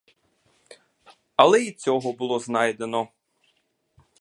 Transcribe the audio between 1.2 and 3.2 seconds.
Але й цього було знайдено.